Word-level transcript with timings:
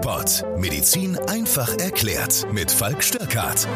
DocPod. 0.00 0.44
Medizin 0.56 1.18
einfach 1.28 1.76
erklärt. 1.78 2.46
Mit 2.52 2.70
Falk 2.70 3.02
Störkart. 3.02 3.68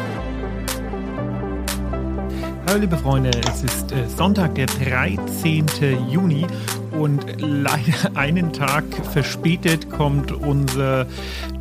Hallo 2.65 2.79
liebe 2.79 2.97
Freunde, 2.97 3.29
es 3.47 3.63
ist 3.63 3.91
äh, 3.91 4.07
Sonntag, 4.07 4.55
der 4.55 4.65
13. 4.65 5.65
Juni 6.09 6.47
und 6.91 7.39
leider 7.39 7.93
einen 8.15 8.51
Tag 8.53 8.85
verspätet 9.11 9.91
kommt 9.91 10.31
unser 10.31 11.05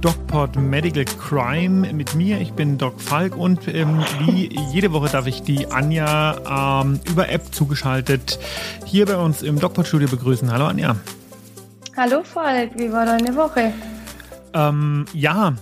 DocPod 0.01 0.57
Medical 0.57 1.05
Crime 1.05 1.93
mit 1.93 2.15
mir. 2.15 2.41
Ich 2.41 2.55
bin 2.55 2.79
Doc 2.79 2.99
Falk 3.03 3.37
und 3.37 3.69
ähm, 3.69 4.03
wie 4.21 4.49
jede 4.73 4.93
Woche 4.93 5.11
darf 5.11 5.27
ich 5.27 5.43
die 5.43 5.67
Anja 5.67 6.81
ähm, 6.83 7.01
über 7.07 7.29
App 7.29 7.55
zugeschaltet 7.55 8.39
hier 8.87 9.05
bei 9.05 9.17
uns 9.17 9.43
im 9.43 9.59
DocPod 9.59 9.87
Studio 9.87 10.09
begrüßen. 10.09 10.51
Hallo 10.51 10.67
Anja. 10.67 10.97
Hallo 11.97 12.23
Falk, 12.25 12.71
wie 12.79 12.91
war 12.91 13.05
deine 13.05 13.37
Woche? 13.37 13.75
Ähm, 14.55 15.05
ja, 15.13 15.55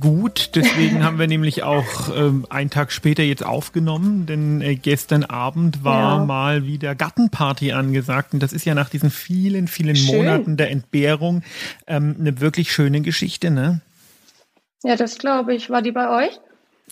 gut. 0.00 0.50
Deswegen 0.56 1.04
haben 1.04 1.18
wir 1.20 1.28
nämlich 1.28 1.62
auch 1.62 1.84
ähm, 2.14 2.46
einen 2.50 2.68
Tag 2.68 2.90
später 2.90 3.22
jetzt 3.22 3.44
aufgenommen, 3.44 4.26
denn 4.26 4.60
äh, 4.60 4.74
gestern 4.74 5.24
Abend 5.24 5.84
war 5.84 6.18
Ja. 6.18 6.24
mal 6.24 6.66
wieder 6.66 6.94
Gartenparty 6.96 7.72
angesagt. 7.72 8.34
Und 8.34 8.42
das 8.42 8.52
ist 8.52 8.64
ja 8.64 8.74
nach 8.74 8.88
diesen 8.88 9.10
vielen, 9.10 9.68
vielen 9.68 9.94
Schön. 9.94 10.16
Monaten 10.16 10.56
der 10.56 10.70
Entbehrung 10.72 11.42
ähm, 11.86 12.16
eine 12.18 12.40
wirklich 12.40 12.72
schöne 12.72 13.00
Geschichte, 13.02 13.50
ne? 13.52 13.80
Ja, 14.82 14.96
das 14.96 15.18
glaube 15.18 15.54
ich. 15.54 15.70
War 15.70 15.82
die 15.82 15.92
bei 15.92 16.26
euch? 16.26 16.40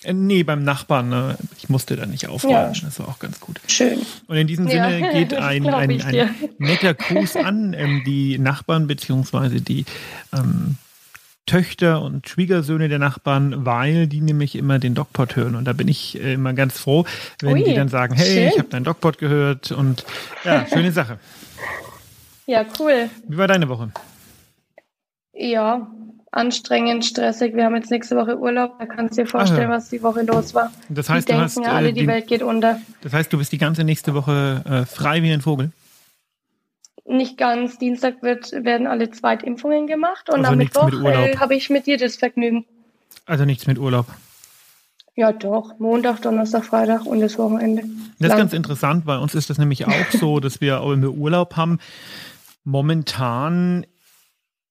Äh, 0.05 0.13
nee, 0.13 0.45
beim 0.45 0.63
Nachbarn. 0.63 1.09
Ne? 1.09 1.37
Ich 1.57 1.69
musste 1.69 1.97
da 1.97 2.07
nicht 2.07 2.29
aufräumen. 2.29 2.73
Ja. 2.75 2.81
Das 2.85 3.01
war 3.01 3.09
auch 3.09 3.19
ganz 3.19 3.41
gut. 3.41 3.61
Schön. 3.67 3.99
Und 4.29 4.37
in 4.37 4.47
diesem 4.47 4.69
Ja, 4.69 4.89
Sinne 4.91 5.11
geht 5.13 5.33
das 5.33 5.41
ein, 5.41 5.67
ein, 5.67 6.01
ein 6.03 6.35
netter 6.59 6.95
Gruß 6.95 7.35
an 7.35 7.75
ähm, 7.77 8.03
die 8.07 8.39
Nachbarn 8.39 8.87
beziehungsweise 8.87 9.61
die 9.61 9.87
ähm, 10.33 10.77
Töchter 11.49 12.03
und 12.03 12.29
Schwiegersöhne 12.29 12.89
der 12.89 13.01
Nachbarn, 13.01 13.67
weil 13.67 14.07
die 14.07 14.21
nämlich 14.21 14.55
immer 14.55 14.79
den 14.79 14.95
Dogpot 14.95 15.35
hören. 15.35 15.57
Und 15.57 15.65
da 15.65 15.73
bin 15.73 15.89
ich 15.89 16.21
äh, 16.23 16.35
immer 16.35 16.53
ganz 16.53 16.79
froh, 16.79 17.05
wenn 17.43 17.55
Ui, 17.55 17.65
die 17.65 17.75
dann 17.75 17.89
sagen, 17.89 18.15
hey, 18.15 18.27
schön. 18.27 18.49
ich 18.49 18.59
habe 18.59 18.69
deinen 18.69 18.85
Dogpot 18.85 19.19
gehört. 19.19 19.73
Und 19.73 20.05
ja, 20.45 20.65
schöne 20.67 20.93
Sache. 20.93 21.19
Ja, 22.47 22.65
cool. 22.81 23.11
Wie 23.29 23.37
war 23.37 23.47
deine 23.47 23.69
Woche? 23.69 23.91
Ja, 25.35 25.87
anstrengend, 26.33 27.05
stressig. 27.05 27.55
Wir 27.55 27.65
haben 27.67 27.77
jetzt 27.77 27.91
nächste 27.91 28.17
Woche 28.17 28.39
Urlaub. 28.39 28.79
Da 28.79 28.87
kannst 28.87 29.19
du 29.19 29.23
dir 29.23 29.29
vorstellen, 29.29 29.69
Ah, 29.69 29.73
ja. 29.73 29.77
was 29.77 29.91
die 29.91 30.03
Woche 30.03 30.23
los 30.23 30.55
war. 30.55 30.73
Das 30.89 31.11
heißt, 31.11 31.29
die 31.29 31.33
du 31.33 31.39
denken 31.39 31.45
hast, 31.45 31.67
ja 31.67 31.73
alle, 31.73 31.89
äh, 31.89 31.93
die 31.93 32.01
die, 32.01 32.07
Welt 32.07 32.27
geht 32.27 32.43
unter. 32.43 32.81
das 33.03 33.13
heißt, 33.13 33.31
du 33.33 33.37
bist 33.37 33.53
die 33.53 33.59
ganze 33.59 33.85
nächste 33.85 34.15
Woche 34.15 34.63
äh, 34.67 34.87
frei 34.87 35.23
wie 35.23 35.31
ein 35.31 35.43
Vogel. 35.43 35.73
Nicht 37.09 37.39
ganz. 37.39 37.79
Dienstag 37.79 38.23
wird, 38.23 38.53
werden 38.53 38.87
alle 38.87 39.11
Zweitimpfungen 39.11 39.87
gemacht 39.87 40.29
und 40.29 40.41
Also 40.41 40.53
am 40.53 40.59
Mittwoch 40.59 40.91
mit 40.91 41.15
äh, 41.15 41.37
habe 41.39 41.55
ich 41.55 41.71
mit 41.71 41.87
dir 41.87 41.97
das 41.97 42.17
Vergnügen. 42.17 42.65
Also 43.27 43.45
nichts 43.45 43.67
mit 43.67 43.79
Urlaub. 43.79 44.07
Ja, 45.15 45.33
doch. 45.33 45.79
Montag, 45.79 46.23
Donnerstag, 46.23 46.65
Freitag 46.65 47.05
und 47.05 47.21
das 47.21 47.39
Wochenende. 47.39 47.83
Das 47.83 48.21
ist 48.21 48.29
Lang. 48.29 48.39
ganz 48.39 48.53
interessant. 48.53 49.05
Bei 49.05 49.19
uns 49.19 49.35
ist 49.35 49.51
das 49.51 49.59
nämlich 49.59 49.87
auch 49.87 50.11
so, 50.13 50.39
dass 50.39 50.61
wir, 50.61 50.81
wenn 50.85 51.03
wir 51.03 51.13
Urlaub 51.13 51.57
haben, 51.57 51.79
momentan 52.63 53.85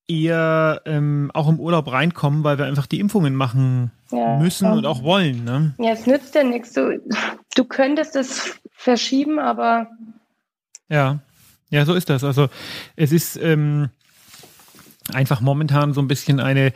eher 0.08 0.82
ähm, 0.86 1.32
auch 1.34 1.50
im 1.50 1.60
Urlaub 1.60 1.92
reinkommen, 1.92 2.44
weil 2.44 2.58
wir 2.58 2.66
einfach 2.66 2.86
die 2.88 3.00
Impfungen 3.00 3.36
machen 3.36 3.92
Ja, 4.12 4.38
müssen 4.38 4.66
ja. 4.66 4.74
und 4.74 4.86
auch 4.86 5.04
wollen. 5.04 5.44
Ne? 5.44 5.74
Ja, 5.80 5.92
es 5.92 6.06
nützt 6.08 6.34
ja 6.34 6.44
nichts. 6.44 6.72
Du, 6.72 7.02
du 7.56 7.66
könntest 7.66 8.16
es 8.16 8.58
verschieben, 8.72 9.40
aber 9.40 9.88
Ja, 10.88 11.20
ja, 11.70 11.86
so 11.86 11.94
ist 11.94 12.10
das. 12.10 12.24
Also 12.24 12.50
es 12.96 13.12
ist 13.12 13.38
ähm, 13.38 13.90
einfach 15.14 15.42
momentan 15.42 15.94
so 15.94 16.02
ein 16.02 16.08
bisschen 16.08 16.40
eine 16.40 16.74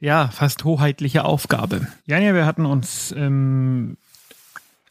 ja 0.00 0.28
fast 0.28 0.64
hoheitliche 0.64 1.24
Aufgabe. 1.24 1.86
Janja, 2.06 2.34
wir 2.34 2.46
hatten 2.46 2.66
uns 2.66 3.12
ähm, 3.16 3.96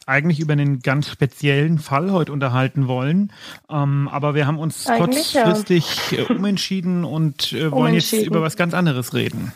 eigentlich 0.06 0.40
über 0.40 0.52
einen 0.52 0.80
ganz 0.80 1.08
speziellen 1.08 1.78
Fall 1.78 2.10
heute 2.12 2.32
unterhalten 2.32 2.88
wollen, 2.88 3.32
ähm, 3.70 4.08
aber 4.10 4.34
wir 4.34 4.46
haben 4.46 4.58
uns 4.58 4.86
Eigentlich, 4.86 5.34
ja. 5.34 5.44
kurzfristig 5.44 6.18
äh, 6.18 6.32
umentschieden 6.32 7.04
und 7.04 7.52
äh, 7.52 7.70
wollen 7.70 7.94
jetzt 7.94 8.12
Umentschieden. 8.12 8.26
über 8.26 8.42
was 8.42 8.56
ganz 8.56 8.74
anderes 8.74 9.14
reden. 9.14 9.52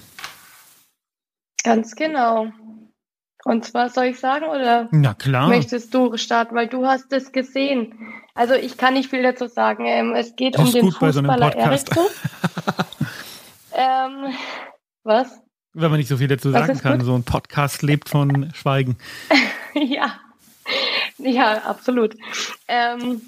Ganz 1.64 1.96
genau. 1.96 2.46
Und 3.44 3.65
zwar 3.65 3.88
soll 3.88 4.06
ich 4.06 4.19
sagen 4.19 4.47
oder 4.47 4.88
Na 4.91 5.15
klar. 5.15 5.49
möchtest 5.49 5.94
du 5.94 6.16
starten, 6.16 6.54
weil 6.54 6.66
du 6.66 6.87
hast 6.87 7.12
es 7.12 7.32
gesehen. 7.32 7.94
Also 8.34 8.54
ich 8.54 8.76
kann 8.76 8.94
nicht 8.94 9.10
viel 9.10 9.22
dazu 9.22 9.47
sagen. 9.47 9.84
Ähm, 9.87 10.15
es 10.15 10.37
geht 10.37 10.56
Das 10.56 10.66
um 10.66 10.72
den 10.72 10.84
gut 10.84 10.99
bei 10.99 11.12
so 11.12 11.21
einem 11.21 11.31
Fußballer 11.31 11.50
Podcast. 11.53 11.97
Eriksson. 11.97 12.06
ähm, 13.72 14.34
was? 15.04 15.41
Wenn 15.72 15.91
man 15.91 15.99
nicht 15.99 16.09
so 16.09 16.16
viel 16.16 16.28
dazu 16.28 16.53
Was 16.53 16.66
sagen 16.66 16.81
kann, 16.81 16.99
gut? 16.99 17.06
so 17.06 17.15
ein 17.15 17.22
Podcast 17.22 17.82
lebt 17.82 18.09
von 18.09 18.50
Schweigen. 18.54 18.97
ja. 19.75 20.15
Ja, 21.19 21.62
absolut. 21.65 22.15
Ähm, 22.66 23.22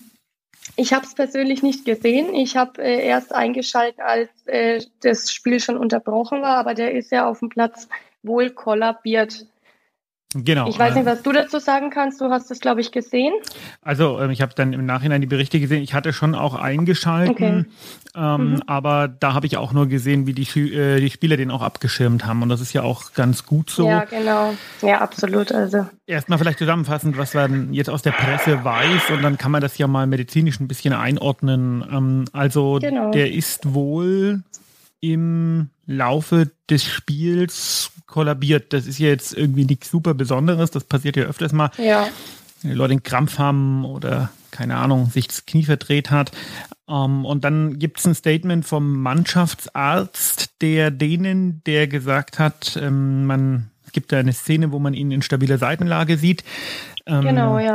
ich 0.76 0.92
habe 0.92 1.04
es 1.04 1.14
persönlich 1.14 1.62
nicht 1.62 1.84
gesehen. 1.84 2.34
Ich 2.34 2.56
habe 2.56 2.82
äh, 2.82 3.06
erst 3.06 3.34
eingeschaltet, 3.34 4.00
als 4.00 4.28
äh, 4.46 4.82
das 5.00 5.32
Spiel 5.32 5.60
schon 5.60 5.76
unterbrochen 5.76 6.42
war, 6.42 6.56
aber 6.56 6.74
der 6.74 6.92
ist 6.92 7.10
ja 7.12 7.28
auf 7.28 7.40
dem 7.40 7.48
Platz 7.48 7.88
wohl 8.22 8.50
kollabiert. 8.50 9.46
Genau. 10.32 10.68
Ich 10.68 10.78
weiß 10.78 10.94
nicht, 10.94 11.06
was 11.06 11.22
du 11.22 11.32
dazu 11.32 11.58
sagen 11.58 11.90
kannst. 11.90 12.20
Du 12.20 12.26
hast 12.30 12.52
es, 12.52 12.60
glaube 12.60 12.80
ich, 12.80 12.92
gesehen. 12.92 13.32
Also 13.82 14.20
ähm, 14.20 14.30
ich 14.30 14.42
habe 14.42 14.52
dann 14.54 14.72
im 14.72 14.86
Nachhinein 14.86 15.20
die 15.20 15.26
Berichte 15.26 15.58
gesehen. 15.58 15.82
Ich 15.82 15.92
hatte 15.92 16.12
schon 16.12 16.36
auch 16.36 16.54
eingeschalten, 16.54 17.66
ähm, 18.14 18.52
Mhm. 18.54 18.62
aber 18.66 19.08
da 19.08 19.34
habe 19.34 19.46
ich 19.46 19.56
auch 19.56 19.72
nur 19.72 19.88
gesehen, 19.88 20.28
wie 20.28 20.32
die, 20.32 20.42
äh, 20.72 21.00
die 21.00 21.10
Spieler 21.10 21.36
den 21.36 21.50
auch 21.50 21.62
abgeschirmt 21.62 22.26
haben. 22.26 22.42
Und 22.42 22.48
das 22.48 22.60
ist 22.60 22.72
ja 22.72 22.82
auch 22.82 23.12
ganz 23.14 23.44
gut 23.44 23.70
so. 23.70 23.88
Ja, 23.88 24.04
genau. 24.04 24.54
Ja, 24.82 24.98
absolut. 25.00 25.50
Also 25.50 25.86
Erstmal 26.06 26.38
vielleicht 26.38 26.58
zusammenfassend, 26.58 27.18
was 27.18 27.34
man 27.34 27.72
jetzt 27.72 27.90
aus 27.90 28.02
der 28.02 28.12
Presse 28.12 28.62
weiß 28.64 29.10
und 29.10 29.22
dann 29.22 29.36
kann 29.36 29.50
man 29.50 29.60
das 29.62 29.78
ja 29.78 29.88
mal 29.88 30.06
medizinisch 30.06 30.60
ein 30.60 30.68
bisschen 30.68 30.92
einordnen. 30.92 31.84
Ähm, 31.90 32.24
also 32.32 32.78
Genau. 32.80 33.10
der 33.10 33.32
ist 33.32 33.74
wohl 33.74 34.42
im 35.00 35.70
Laufe 35.86 36.50
des 36.68 36.84
Spiels 36.84 37.90
kollabiert. 38.06 38.72
Das 38.72 38.86
ist 38.86 38.98
ja 38.98 39.08
jetzt 39.08 39.32
irgendwie 39.36 39.64
nichts 39.64 39.90
super 39.90 40.14
Besonderes. 40.14 40.70
Das 40.70 40.84
passiert 40.84 41.16
ja 41.16 41.24
öfters 41.24 41.52
mal. 41.52 41.70
ja, 41.78 42.08
die 42.62 42.72
Leute 42.72 42.92
einen 42.92 43.02
Krampf 43.02 43.38
haben 43.38 43.84
oder 43.84 44.30
keine 44.50 44.76
Ahnung, 44.76 45.10
sich 45.10 45.28
das 45.28 45.46
Knie 45.46 45.64
verdreht 45.64 46.10
hat. 46.10 46.32
Ähm, 46.88 47.24
und 47.24 47.44
dann 47.44 47.78
gibt 47.78 48.00
es 48.00 48.06
ein 48.06 48.14
Statement 48.14 48.66
vom 48.66 49.00
Mannschaftsarzt, 49.00 50.60
der 50.60 50.90
denen, 50.90 51.62
der 51.64 51.86
gesagt 51.86 52.38
hat, 52.38 52.78
ähm, 52.80 53.24
man 53.26 53.70
es 53.86 53.92
gibt 53.92 54.12
da 54.12 54.18
eine 54.18 54.32
Szene, 54.32 54.70
wo 54.70 54.78
man 54.78 54.94
ihn 54.94 55.10
in 55.10 55.20
stabiler 55.20 55.58
Seitenlage 55.58 56.16
sieht. 56.16 56.44
Ähm, 57.06 57.22
genau, 57.22 57.58
ja. 57.58 57.74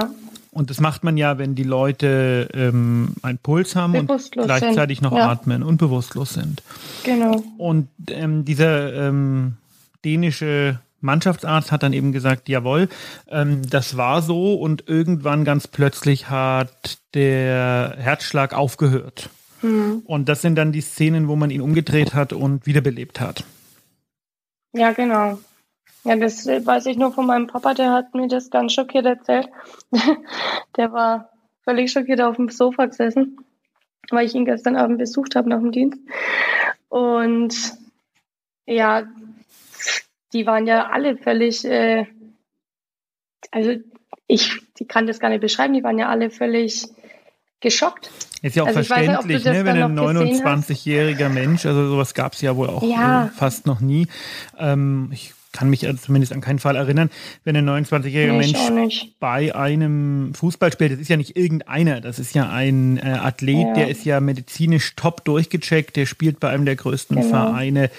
Und 0.55 0.69
das 0.69 0.79
macht 0.79 1.03
man 1.03 1.17
ja, 1.17 1.37
wenn 1.37 1.53
die 1.53 1.63
Leute 1.63 2.47
ähm, 2.53 3.09
einen 3.21 3.37
Puls 3.39 3.75
haben 3.75 3.93
und 3.93 4.31
gleichzeitig 4.31 4.99
sind. 4.99 5.11
noch 5.11 5.17
Ja. 5.17 5.29
atmen 5.31 5.63
und 5.63 5.75
bewusstlos 5.75 6.33
sind. 6.33 6.63
Genau. 7.03 7.43
Und 7.57 7.89
ähm, 8.09 8.45
dieser 8.45 8.93
ähm, 8.93 9.57
dänische 10.05 10.79
Mannschaftsarzt 11.01 11.73
hat 11.73 11.83
dann 11.83 11.91
eben 11.91 12.13
gesagt, 12.13 12.47
jawohl, 12.47 12.87
ähm, 13.27 13.69
das 13.69 13.97
war 13.97 14.21
so 14.21 14.53
und 14.53 14.87
irgendwann 14.87 15.43
ganz 15.43 15.67
plötzlich 15.67 16.29
hat 16.29 16.99
der 17.13 17.95
Herzschlag 17.97 18.53
aufgehört. 18.53 19.29
Hm. 19.59 20.03
Und 20.05 20.29
das 20.29 20.41
sind 20.41 20.55
dann 20.55 20.71
die 20.71 20.79
Szenen, 20.79 21.27
wo 21.27 21.35
man 21.35 21.49
ihn 21.49 21.59
umgedreht 21.59 22.13
hat 22.13 22.31
und 22.31 22.65
wiederbelebt 22.65 23.19
hat. 23.19 23.43
Ja, 24.71 24.93
genau. 24.93 25.37
Ja, 26.05 26.15
das 26.15 26.45
weiß 26.45 26.85
ich 26.85 26.97
nur 26.97 27.11
von 27.11 27.25
meinem 27.25 27.47
Papa, 27.47 27.73
der 27.73 27.91
hat 27.91 28.13
mir 28.13 28.27
das 28.27 28.51
ganz 28.51 28.73
schockiert 28.73 29.07
erzählt. 29.07 29.49
der 30.77 30.93
war 30.93 31.31
völlig 31.63 31.91
schockiert 31.91 32.21
auf 32.21 32.35
dem 32.35 32.49
Sofa 32.49 32.85
gesessen, 32.85 33.37
weil 34.11 34.27
ich 34.27 34.35
ihn 34.35 34.45
gestern 34.45 34.75
Abend 34.75 34.99
besucht 34.99 35.35
habe 35.35 35.49
nach 35.49 35.59
dem 35.59 35.71
Dienst. 35.71 35.99
Und 36.89 37.55
ja, 38.67 39.03
die 40.31 40.45
waren 40.45 40.67
ja 40.67 40.89
alle 40.91 41.17
völlig, 41.17 41.65
äh, 41.65 42.05
also 43.51 43.71
ich, 44.27 44.61
die 44.79 44.85
kann 44.85 45.07
das 45.07 45.19
gar 45.19 45.29
nicht 45.29 45.41
beschreiben, 45.41 45.73
die 45.73 45.83
waren 45.83 45.97
ja 45.97 46.07
alle 46.09 46.29
völlig 46.29 46.87
geschockt. 47.61 48.11
Ist 48.43 48.55
ja 48.55 48.61
auch 48.63 48.67
Also 48.67 48.79
nicht, 48.79 48.89
verständlich, 48.89 49.43
das 49.43 49.53
ne, 49.57 49.65
wenn 49.65 49.81
ein 49.81 49.95
noch 49.95 50.13
gesehen 50.13 50.45
hast. 50.45 50.69
29-jähriger 50.69 51.29
Mensch, 51.29 51.65
also 51.65 51.87
sowas 51.87 52.13
gab 52.13 52.33
es 52.33 52.41
ja 52.41 52.55
wohl 52.55 52.69
auch 52.69 52.83
Ja. 52.83 53.25
äh, 53.25 53.29
fast 53.29 53.65
noch 53.65 53.79
nie. 53.79 54.07
Ähm, 54.59 55.09
ich 55.11 55.33
kann 55.55 55.69
mich 55.69 55.87
zumindest 56.01 56.33
an 56.33 56.41
keinen 56.41 56.59
Fall 56.59 56.75
erinnern, 56.75 57.09
wenn 57.45 57.55
ein 57.55 57.67
29-jähriger 57.69 58.33
Nee, 58.33 58.53
Mensch 58.73 59.05
bei 59.19 59.55
einem 59.55 60.33
Fußballspiel, 60.33 60.89
das 60.89 60.99
ist 60.99 61.07
ja 61.09 61.17
nicht 61.17 61.37
irgendeiner, 61.37 62.01
das 62.01 62.19
ist 62.19 62.35
ja 62.35 62.49
ein 62.49 62.97
äh, 62.97 63.01
Athlet, 63.21 63.55
Ja. 63.67 63.73
der 63.73 63.87
ist 63.89 64.03
ja 64.05 64.19
medizinisch 64.19 64.95
top 64.95 65.23
durchgecheckt, 65.25 65.95
der 65.95 66.05
spielt 66.05 66.39
bei 66.39 66.49
einem 66.49 66.65
der 66.65 66.75
größten 66.75 67.15
Genau. 67.15 67.29
Vereine 67.29 67.89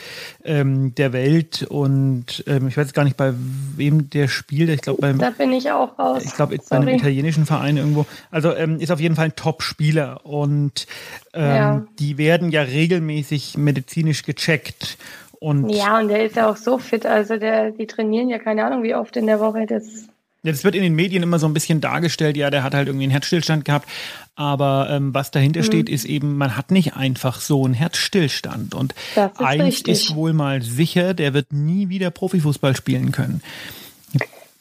ähm, 0.44 0.94
der 0.94 1.12
Welt 1.12 1.62
und 1.68 2.44
ähm, 2.46 2.68
ich 2.68 2.76
weiß 2.76 2.92
gar 2.92 3.04
nicht, 3.04 3.16
bei 3.16 3.32
wem 3.76 4.10
der 4.10 4.28
spielt, 4.28 4.68
ich 4.68 4.82
glaube 4.82 5.00
beim 5.00 5.18
Da 5.18 5.30
bin 5.30 5.52
ich 5.52 5.70
auch 5.70 5.98
raus. 5.98 6.22
ich 6.24 6.34
glaube, 6.34 6.56
bei 6.68 6.76
einem 6.76 6.88
italienischen 6.88 7.46
Verein 7.46 7.76
irgendwo. 7.78 8.04
Also 8.30 8.54
ähm, 8.54 8.78
ist 8.80 8.90
auf 8.92 9.00
jeden 9.00 9.16
Fall 9.16 9.26
ein 9.26 9.36
Top-Spieler 9.36 10.24
und 10.26 10.86
ähm, 11.32 11.42
Ja. 11.56 11.86
die 11.98 12.18
werden 12.18 12.50
ja 12.50 12.62
regelmäßig 12.62 13.56
medizinisch 13.56 14.22
gecheckt. 14.22 14.98
Und 15.40 15.68
ja, 15.68 15.98
und 15.98 16.08
der 16.08 16.24
ist 16.24 16.36
ja 16.36 16.50
auch 16.50 16.56
so 16.56 16.78
fit. 16.78 17.06
Also 17.06 17.36
der, 17.36 17.70
die 17.70 17.86
trainieren 17.86 18.28
ja 18.28 18.38
keine 18.38 18.64
Ahnung, 18.64 18.82
wie 18.82 18.94
oft 18.94 19.16
in 19.16 19.26
der 19.26 19.40
Woche. 19.40 19.66
Das 19.66 20.08
das 20.52 20.64
wird 20.64 20.74
in 20.74 20.82
den 20.82 20.94
Medien 20.94 21.22
immer 21.22 21.38
so 21.38 21.46
ein 21.46 21.54
bisschen 21.54 21.80
dargestellt, 21.80 22.36
ja, 22.36 22.50
der 22.50 22.62
hat 22.62 22.74
halt 22.74 22.88
irgendwie 22.88 23.04
einen 23.04 23.10
Herzstillstand 23.10 23.64
gehabt. 23.64 23.88
Aber 24.36 24.88
ähm, 24.90 25.12
was 25.14 25.30
dahinter 25.30 25.60
mhm. 25.60 25.64
steht, 25.64 25.88
ist 25.88 26.04
eben, 26.04 26.36
man 26.36 26.56
hat 26.56 26.70
nicht 26.70 26.94
einfach 26.94 27.40
so 27.40 27.64
einen 27.64 27.74
Herzstillstand. 27.74 28.74
Und 28.74 28.94
ist 29.16 29.40
eins 29.40 29.64
richtig. 29.64 29.92
ist 29.92 30.14
wohl 30.14 30.32
mal 30.32 30.62
sicher, 30.62 31.14
der 31.14 31.34
wird 31.34 31.52
nie 31.52 31.88
wieder 31.88 32.10
Profifußball 32.10 32.76
spielen 32.76 33.12
können. 33.12 33.42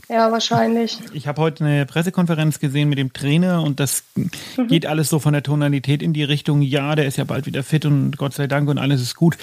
Ja, 0.08 0.32
wahrscheinlich. 0.32 1.00
Ich 1.14 1.28
habe 1.28 1.42
heute 1.42 1.66
eine 1.66 1.86
Pressekonferenz 1.86 2.60
gesehen 2.60 2.90
mit 2.90 3.00
dem 3.00 3.12
Trainer 3.12 3.64
und 3.64 3.80
das 3.80 4.04
mhm. 4.16 4.68
geht 4.68 4.86
alles 4.86 5.10
so 5.10 5.20
von 5.20 5.34
der 5.34 5.42
Tonalität 5.42 6.04
in 6.04 6.14
die 6.14 6.24
Richtung, 6.24 6.62
ja, 6.62 6.96
der 6.96 7.06
ist 7.06 7.18
ja 7.18 7.24
bald 7.24 7.48
wieder 7.48 7.64
fit 7.64 7.86
und 7.86 8.16
Gott 8.18 8.34
sei 8.34 8.46
Dank 8.46 8.70
und 8.70 8.78
alles 8.78 9.02
ist 9.02 9.16
gut. 9.16 9.38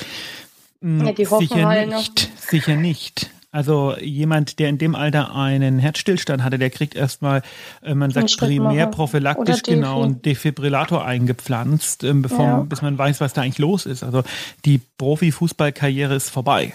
Hm, 0.82 1.06
ja, 1.06 1.12
die 1.12 1.24
sicher 1.24 1.66
halt 1.66 1.88
nicht, 1.88 2.30
noch. 2.30 2.38
sicher 2.38 2.76
nicht. 2.76 3.30
Also 3.54 3.94
jemand, 3.98 4.58
der 4.58 4.70
in 4.70 4.78
dem 4.78 4.94
Alter 4.94 5.34
einen 5.34 5.78
Herzstillstand 5.78 6.42
hatte, 6.42 6.58
der 6.58 6.70
kriegt 6.70 6.94
erstmal, 6.94 7.42
äh, 7.82 7.94
man 7.94 8.10
sagt 8.10 8.34
primär 8.38 8.86
prophylaktisch 8.86 9.62
genau 9.62 10.02
einen 10.02 10.22
Defibrillator 10.22 11.04
eingepflanzt, 11.04 12.02
ähm, 12.02 12.22
bevor, 12.22 12.44
ja. 12.44 12.60
bis 12.60 12.80
man 12.80 12.96
weiß, 12.96 13.20
was 13.20 13.34
da 13.34 13.42
eigentlich 13.42 13.58
los 13.58 13.84
ist. 13.84 14.02
Also 14.02 14.22
die 14.64 14.80
Profifußballkarriere 14.96 16.14
ist 16.14 16.30
vorbei. 16.30 16.72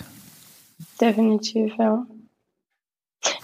Definitiv, 1.01 1.73
ja. 1.79 2.05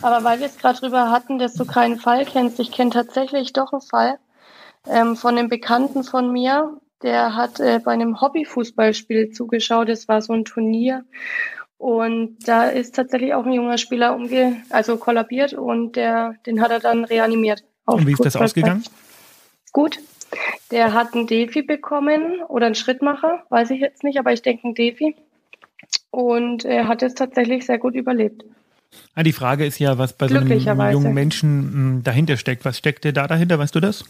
Aber 0.04 0.24
weil 0.24 0.39
wir 0.39 0.45
es 0.45 0.57
gerade 0.59 0.80
drüber 0.80 1.09
hatten, 1.09 1.39
dass 1.39 1.56
du 1.56 1.66
keinen 1.66 1.98
Fall 1.98 2.25
kennst, 2.25 2.59
ich 2.59 2.71
kenne 2.71 2.92
tatsächlich 2.92 3.51
doch 3.51 3.74
einen 3.74 3.81
Fall 3.81 4.19
ähm, 4.88 5.16
von 5.16 5.38
einem 5.38 5.50
Bekannten 5.50 6.04
von 6.04 6.31
mir, 6.31 6.77
der 7.03 7.35
hat 7.35 7.59
äh, 7.59 7.79
bei 7.83 7.91
einem 7.91 8.21
Hobbyfußballspiel 8.21 9.31
zugeschaut. 9.31 9.89
Das 9.89 10.07
war 10.07 10.21
so 10.21 10.33
ein 10.33 10.45
Turnier. 10.45 11.05
Und 11.77 12.38
da 12.47 12.69
ist 12.69 12.95
tatsächlich 12.95 13.33
auch 13.33 13.45
ein 13.45 13.51
junger 13.51 13.77
Spieler 13.77 14.15
umge 14.15 14.55
also 14.69 14.95
kollabiert 14.95 15.53
und 15.53 15.97
der, 15.97 16.35
den 16.45 16.61
hat 16.61 16.71
er 16.71 16.79
dann 16.79 17.03
reanimiert. 17.03 17.63
Und 17.85 18.07
wie 18.07 18.13
ist 18.13 18.23
das 18.23 18.38
ausgegangen? 18.38 18.83
Gut. 19.73 20.00
Der 20.71 20.94
hat 20.94 21.13
einen 21.13 21.27
Defi 21.27 21.61
bekommen 21.61 22.41
oder 22.47 22.67
einen 22.67 22.75
Schrittmacher, 22.75 23.44
weiß 23.49 23.71
ich 23.71 23.81
jetzt 23.81 24.03
nicht, 24.03 24.17
aber 24.17 24.31
ich 24.31 24.41
denke 24.41 24.63
einen 24.63 24.75
Defi. 24.75 25.15
Und 26.09 26.63
er 26.63 26.88
hat 26.88 27.03
es 27.03 27.15
tatsächlich 27.15 27.65
sehr 27.65 27.79
gut 27.79 27.95
überlebt. 27.95 28.45
Ah, 29.15 29.23
die 29.23 29.33
Frage 29.33 29.65
ist 29.65 29.79
ja, 29.79 29.97
was 29.97 30.13
bei 30.13 30.27
so 30.27 30.38
einem 30.38 30.91
jungen 30.91 31.13
Menschen 31.13 31.49
hm, 31.49 32.03
dahinter 32.03 32.38
steckt. 32.38 32.63
Was 32.63 32.77
steckt 32.77 33.06
da 33.06 33.27
dahinter? 33.27 33.59
Weißt 33.59 33.75
du 33.75 33.79
das? 33.79 34.06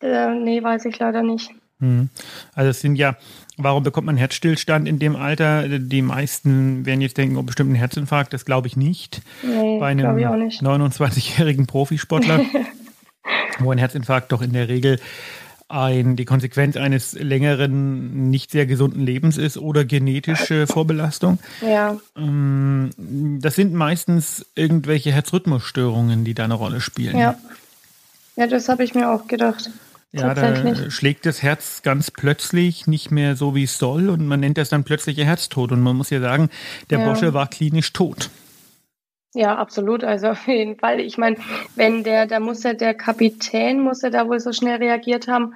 Äh, 0.00 0.34
nee, 0.34 0.62
weiß 0.62 0.86
ich 0.86 0.98
leider 0.98 1.22
nicht. 1.22 1.50
Hm. 1.80 2.08
Also 2.54 2.70
es 2.70 2.80
sind 2.80 2.96
ja, 2.96 3.16
warum 3.56 3.82
bekommt 3.82 4.06
man 4.06 4.16
Herzstillstand 4.16 4.86
in 4.86 4.98
dem 4.98 5.16
Alter? 5.16 5.68
Die 5.78 6.02
meisten 6.02 6.86
werden 6.86 7.00
jetzt 7.00 7.16
denken, 7.16 7.36
oh, 7.36 7.42
bestimmt 7.42 7.72
ein 7.72 7.76
Herzinfarkt, 7.76 8.32
das 8.32 8.44
glaube 8.44 8.68
ich 8.68 8.76
nicht. 8.76 9.22
Nee, 9.42 9.78
Bei 9.78 9.88
einem 9.88 10.06
29-jährigen 10.16 11.66
Profisportler, 11.66 12.40
wo 13.58 13.72
ein 13.72 13.78
Herzinfarkt 13.78 14.32
doch 14.32 14.42
in 14.42 14.52
der 14.52 14.68
Regel 14.68 14.98
ein, 15.70 16.16
die 16.16 16.24
Konsequenz 16.24 16.76
eines 16.76 17.12
längeren, 17.12 18.28
nicht 18.28 18.50
sehr 18.50 18.66
gesunden 18.66 19.06
Lebens 19.06 19.38
ist 19.38 19.56
oder 19.56 19.84
genetische 19.84 20.66
Vorbelastung. 20.66 21.38
Ja. 21.62 21.96
Ähm, 22.16 22.90
das 23.40 23.54
sind 23.54 23.72
meistens 23.72 24.44
irgendwelche 24.56 25.12
Herzrhythmusstörungen, 25.12 26.24
die 26.24 26.34
da 26.34 26.44
eine 26.44 26.54
Rolle 26.54 26.80
spielen. 26.80 27.16
Ja. 27.16 27.38
Ja, 28.36 28.46
das 28.46 28.68
habe 28.68 28.84
ich 28.84 28.94
mir 28.94 29.10
auch 29.10 29.26
gedacht. 29.26 29.70
Ja, 30.12 30.34
da 30.34 30.90
schlägt 30.90 31.24
das 31.24 31.42
Herz 31.42 31.82
ganz 31.82 32.10
plötzlich 32.10 32.88
nicht 32.88 33.12
mehr 33.12 33.36
so, 33.36 33.54
wie 33.54 33.62
es 33.62 33.78
soll 33.78 34.08
und 34.08 34.26
man 34.26 34.40
nennt 34.40 34.58
das 34.58 34.68
dann 34.68 34.82
plötzlicher 34.82 35.24
Herztod. 35.24 35.70
Und 35.70 35.80
man 35.82 35.96
muss 35.96 36.10
ja 36.10 36.20
sagen, 36.20 36.50
der 36.90 36.98
ja. 36.98 37.08
Bosche 37.08 37.32
war 37.32 37.46
klinisch 37.48 37.92
tot. 37.92 38.28
Ja, 39.34 39.56
absolut. 39.56 40.02
Also 40.02 40.28
auf 40.28 40.48
jeden 40.48 40.76
Fall. 40.76 40.98
Ich 40.98 41.16
meine, 41.16 41.36
wenn 41.76 42.02
der, 42.02 42.26
da 42.26 42.40
muss 42.40 42.64
ja 42.64 42.74
der 42.74 42.94
Kapitän, 42.94 43.80
muss 43.80 44.02
er 44.02 44.10
da 44.10 44.26
wohl 44.26 44.40
so 44.40 44.52
schnell 44.52 44.78
reagiert 44.78 45.28
haben 45.28 45.54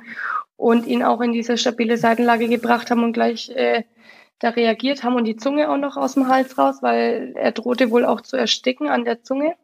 und 0.56 0.86
ihn 0.86 1.02
auch 1.02 1.20
in 1.20 1.32
diese 1.32 1.58
stabile 1.58 1.96
Seitenlage 1.96 2.48
gebracht 2.48 2.92
haben 2.92 3.02
und 3.02 3.12
gleich 3.12 3.50
äh, 3.50 3.82
da 4.38 4.50
reagiert 4.50 5.02
haben 5.02 5.16
und 5.16 5.24
die 5.24 5.36
Zunge 5.36 5.68
auch 5.68 5.78
noch 5.78 5.96
aus 5.96 6.14
dem 6.14 6.28
Hals 6.28 6.56
raus, 6.58 6.76
weil 6.80 7.32
er 7.34 7.50
drohte 7.50 7.90
wohl 7.90 8.04
auch 8.04 8.20
zu 8.20 8.36
ersticken 8.36 8.88
an 8.88 9.04
der 9.04 9.24
Zunge. 9.24 9.54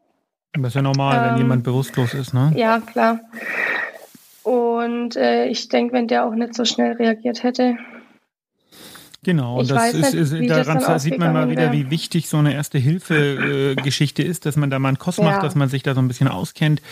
Das 0.52 0.68
ist 0.68 0.74
ja 0.74 0.82
normal, 0.82 1.16
ähm, 1.16 1.30
wenn 1.30 1.38
jemand 1.42 1.62
bewusstlos 1.62 2.14
ist, 2.14 2.34
ne? 2.34 2.52
Ja, 2.56 2.80
klar. 2.80 3.20
Und 4.50 5.14
äh, 5.14 5.46
ich 5.46 5.68
denke, 5.68 5.92
wenn 5.92 6.08
der 6.08 6.24
auch 6.24 6.34
nicht 6.34 6.56
so 6.56 6.64
schnell 6.64 6.94
reagiert 6.94 7.44
hätte. 7.44 7.76
Genau, 9.22 9.60
und 9.60 9.70
das 9.70 9.94
ist, 9.94 10.12
ist 10.12 10.50
daran 10.50 10.98
sieht 10.98 11.18
man 11.18 11.32
mal 11.32 11.48
wieder, 11.48 11.70
wie 11.70 11.88
wichtig 11.88 12.28
so 12.28 12.38
eine 12.38 12.52
Erste-Hilfe-Geschichte 12.54 14.24
ist, 14.24 14.46
dass 14.46 14.56
man 14.56 14.68
da 14.68 14.80
mal 14.80 14.88
einen 14.88 14.98
Kost 14.98 15.18
ja. 15.18 15.24
macht, 15.24 15.44
dass 15.44 15.54
man 15.54 15.68
sich 15.68 15.84
da 15.84 15.94
so 15.94 16.00
ein 16.00 16.08
bisschen 16.08 16.26
auskennt. 16.26 16.82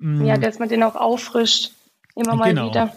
Ja, 0.00 0.36
mm. 0.36 0.40
dass 0.40 0.58
man 0.58 0.68
den 0.68 0.82
auch 0.82 0.96
auffrischt. 0.96 1.75
Immer 2.16 2.34
mal 2.34 2.48
genau. 2.48 2.70
wieder. 2.70 2.94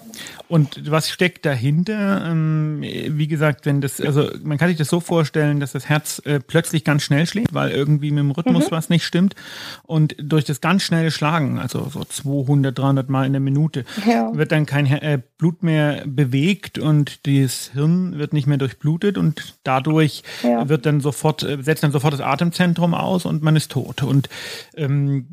Und 0.47 0.89
was 0.89 1.09
steckt 1.09 1.45
dahinter? 1.45 2.25
Ähm, 2.25 2.81
wie 2.81 3.27
gesagt, 3.27 3.65
wenn 3.65 3.81
das, 3.81 3.99
also 3.99 4.29
man 4.43 4.57
kann 4.57 4.69
sich 4.69 4.77
das 4.77 4.87
so 4.87 5.01
vorstellen, 5.01 5.59
dass 5.59 5.73
das 5.73 5.89
Herz 5.89 6.21
äh, 6.25 6.39
plötzlich 6.39 6.85
ganz 6.85 7.03
schnell 7.03 7.27
schlägt, 7.27 7.53
weil 7.53 7.69
irgendwie 7.69 8.11
mit 8.11 8.19
dem 8.19 8.31
Rhythmus 8.31 8.65
mhm. 8.65 8.71
was 8.71 8.89
nicht 8.89 9.03
stimmt. 9.03 9.35
Und 9.83 10.15
durch 10.17 10.45
das 10.45 10.61
ganz 10.61 10.83
schnelle 10.83 11.11
Schlagen, 11.11 11.59
also 11.59 11.87
so 11.91 12.03
200, 12.03 12.77
300 12.77 13.09
Mal 13.09 13.25
in 13.25 13.33
der 13.33 13.41
Minute, 13.41 13.83
ja. 14.07 14.35
wird 14.35 14.53
dann 14.53 14.65
kein 14.65 14.87
äh, 14.87 15.19
Blut 15.37 15.63
mehr 15.63 16.03
bewegt 16.07 16.79
und 16.79 17.27
das 17.27 17.71
Hirn 17.73 18.17
wird 18.17 18.33
nicht 18.33 18.47
mehr 18.47 18.57
durchblutet 18.57 19.17
und 19.17 19.57
dadurch 19.63 20.23
ja. 20.43 20.67
wird 20.67 20.85
dann 20.85 21.01
sofort, 21.01 21.43
äh, 21.43 21.61
setzt 21.61 21.83
dann 21.83 21.91
sofort 21.91 22.13
das 22.13 22.21
Atemzentrum 22.21 22.93
aus 22.93 23.25
und 23.25 23.43
man 23.43 23.55
ist 23.55 23.71
tot. 23.71 24.01
Und 24.01 24.29
ähm, 24.75 25.27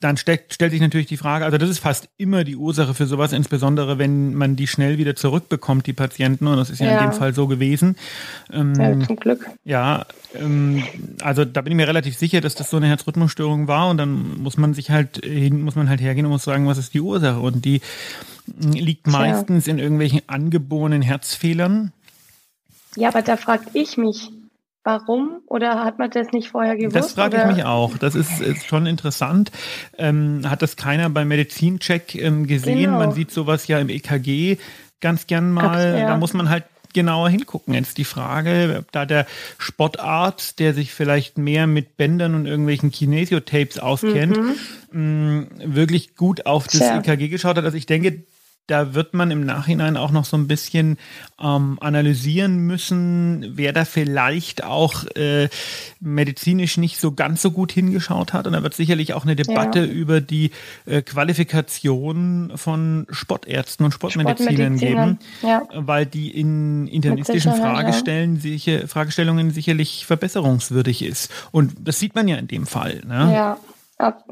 dann 0.00 0.16
steckt, 0.16 0.54
stellt 0.54 0.72
sich 0.72 0.80
natürlich 0.80 1.06
die 1.08 1.16
Frage, 1.16 1.44
also 1.44 1.58
das 1.58 1.68
ist 1.68 1.80
fast 1.80 2.08
immer 2.16 2.44
die 2.44 2.56
Ursache 2.56 2.94
für 2.94 3.06
sowas, 3.06 3.23
sowas, 3.24 3.32
insbesondere 3.32 3.98
wenn 3.98 4.34
man 4.34 4.56
die 4.56 4.66
schnell 4.66 4.98
wieder 4.98 5.16
zurückbekommt, 5.16 5.86
die 5.86 5.92
Patienten. 5.92 6.46
Und 6.46 6.56
das 6.56 6.70
ist 6.70 6.80
ja, 6.80 6.86
ja. 6.86 6.98
in 6.98 7.10
dem 7.10 7.12
Fall 7.12 7.34
so 7.34 7.46
gewesen. 7.46 7.96
Ähm, 8.52 8.74
ja, 8.74 9.06
zum 9.06 9.16
Glück. 9.16 9.46
Ja, 9.64 10.06
ähm, 10.34 10.84
also 11.22 11.44
da 11.44 11.62
bin 11.62 11.72
ich 11.72 11.76
mir 11.76 11.88
relativ 11.88 12.16
sicher, 12.16 12.40
dass 12.40 12.54
das 12.54 12.70
so 12.70 12.76
eine 12.76 12.86
Herzrhythmusstörung 12.88 13.68
war. 13.68 13.88
Und 13.88 13.98
dann 13.98 14.42
muss 14.42 14.56
man 14.56 14.74
sich 14.74 14.90
halt 14.90 15.24
hin, 15.24 15.62
muss 15.62 15.76
man 15.76 15.88
halt 15.88 16.00
hergehen 16.00 16.26
und 16.26 16.32
muss 16.32 16.44
sagen, 16.44 16.66
was 16.66 16.78
ist 16.78 16.94
die 16.94 17.00
Ursache? 17.00 17.40
Und 17.40 17.64
die 17.64 17.80
liegt 18.60 19.06
meistens 19.06 19.66
ja. 19.66 19.72
in 19.72 19.78
irgendwelchen 19.78 20.22
angeborenen 20.26 21.02
Herzfehlern. 21.02 21.92
Ja, 22.96 23.08
aber 23.08 23.22
da 23.22 23.36
frage 23.36 23.64
ich 23.72 23.96
mich, 23.96 24.30
Warum? 24.84 25.40
Oder 25.46 25.82
hat 25.82 25.98
man 25.98 26.10
das 26.10 26.30
nicht 26.32 26.50
vorher 26.50 26.76
gewusst? 26.76 26.94
Das 26.94 27.12
frage 27.12 27.38
ich 27.38 27.56
mich 27.56 27.64
auch. 27.64 27.96
Das 27.96 28.14
ist, 28.14 28.40
ist 28.42 28.66
schon 28.66 28.84
interessant. 28.84 29.50
Ähm, 29.96 30.42
hat 30.48 30.60
das 30.60 30.76
keiner 30.76 31.08
beim 31.08 31.28
Medizincheck 31.28 32.14
ähm, 32.14 32.46
gesehen? 32.46 32.80
Genau. 32.80 32.98
Man 32.98 33.12
sieht 33.12 33.30
sowas 33.30 33.66
ja 33.66 33.78
im 33.78 33.88
EKG 33.88 34.58
ganz 35.00 35.26
gern 35.26 35.50
mal. 35.50 35.98
Ja. 35.98 36.08
Da 36.08 36.16
muss 36.18 36.34
man 36.34 36.50
halt 36.50 36.64
genauer 36.92 37.30
hingucken. 37.30 37.74
Jetzt 37.74 37.96
die 37.96 38.04
Frage, 38.04 38.76
ob 38.80 38.92
da 38.92 39.06
der 39.06 39.26
Sportarzt, 39.58 40.58
der 40.60 40.74
sich 40.74 40.92
vielleicht 40.92 41.38
mehr 41.38 41.66
mit 41.66 41.96
Bändern 41.96 42.34
und 42.34 42.46
irgendwelchen 42.46 42.90
Kinesiotapes 42.90 43.78
auskennt, 43.78 44.36
mhm. 44.36 44.54
mh, 44.92 45.00
mm, 45.00 45.48
wirklich 45.74 46.14
gut 46.14 46.46
auf 46.46 46.66
das 46.68 46.78
Tja. 46.78 46.98
EKG 46.98 47.28
geschaut 47.28 47.56
hat. 47.56 47.64
Also 47.64 47.76
ich 47.76 47.86
denke, 47.86 48.22
da 48.66 48.94
wird 48.94 49.12
man 49.12 49.30
im 49.30 49.44
Nachhinein 49.44 49.96
auch 49.96 50.10
noch 50.10 50.24
so 50.24 50.36
ein 50.36 50.48
bisschen 50.48 50.96
ähm, 51.40 51.76
analysieren 51.80 52.58
müssen, 52.58 53.52
wer 53.56 53.72
da 53.72 53.84
vielleicht 53.84 54.64
auch 54.64 55.04
äh, 55.16 55.48
medizinisch 56.00 56.78
nicht 56.78 56.98
so 56.98 57.12
ganz 57.12 57.42
so 57.42 57.50
gut 57.50 57.72
hingeschaut 57.72 58.32
hat. 58.32 58.46
Und 58.46 58.54
da 58.54 58.62
wird 58.62 58.74
sicherlich 58.74 59.12
auch 59.12 59.24
eine 59.24 59.36
Debatte 59.36 59.80
ja. 59.80 59.84
über 59.84 60.20
die 60.20 60.50
äh, 60.86 61.02
Qualifikation 61.02 62.52
von 62.56 63.06
Sportärzten 63.10 63.84
und 63.84 63.92
Sportmedizinern 63.92 64.78
geben, 64.78 65.18
ja. 65.42 65.62
weil 65.74 66.06
die 66.06 66.30
in 66.30 66.86
internistischen 66.86 67.54
Fragestellen, 67.54 68.38
sicher, 68.38 68.88
Fragestellungen 68.88 69.50
sicherlich 69.50 70.06
verbesserungswürdig 70.06 71.02
ist. 71.02 71.30
Und 71.52 71.74
das 71.80 71.98
sieht 71.98 72.14
man 72.14 72.28
ja 72.28 72.36
in 72.36 72.48
dem 72.48 72.66
Fall. 72.66 73.02
Ne? 73.06 73.30
Ja, 73.32 73.58